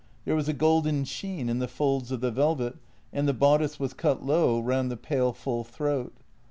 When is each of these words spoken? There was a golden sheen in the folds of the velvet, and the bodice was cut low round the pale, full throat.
There 0.25 0.33
was 0.35 0.49
a 0.49 0.53
golden 0.53 1.05
sheen 1.05 1.47
in 1.47 1.59
the 1.59 1.67
folds 1.67 2.11
of 2.11 2.21
the 2.21 2.31
velvet, 2.31 2.75
and 3.13 3.27
the 3.27 3.35
bodice 3.35 3.79
was 3.79 3.93
cut 3.93 4.25
low 4.25 4.59
round 4.59 4.89
the 4.89 4.97
pale, 4.97 5.31
full 5.31 5.63
throat. 5.63 6.11